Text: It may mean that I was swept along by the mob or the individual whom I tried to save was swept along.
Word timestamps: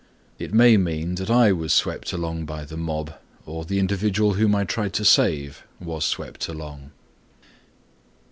It 0.39 0.51
may 0.51 0.77
mean 0.77 1.13
that 1.21 1.29
I 1.29 1.51
was 1.51 1.71
swept 1.73 2.11
along 2.11 2.47
by 2.47 2.65
the 2.65 2.75
mob 2.75 3.13
or 3.45 3.65
the 3.65 3.77
individual 3.77 4.33
whom 4.33 4.55
I 4.55 4.63
tried 4.63 4.93
to 4.93 5.05
save 5.05 5.63
was 5.79 6.05
swept 6.05 6.47
along. 6.47 6.89